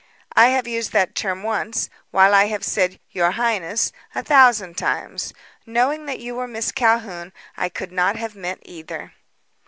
"I 0.35 0.47
have 0.47 0.67
used 0.67 0.93
that 0.93 1.13
term 1.13 1.41
but 1.43 1.47
once, 1.49 1.87
while 2.09 2.33
I 2.33 2.45
have 2.45 2.65
said 2.65 2.99
'your 3.11 3.29
highness' 3.33 3.91
a 4.15 4.23
thousand 4.23 4.75
times. 4.75 5.31
Knowing 5.63 6.07
that 6.07 6.17
you 6.19 6.33
were 6.33 6.47
Miss 6.47 6.71
Calhoun, 6.71 7.31
I 7.55 7.69
could 7.69 7.91
not 7.91 8.15
have 8.15 8.33
meant 8.35 8.61
either." 8.65 9.13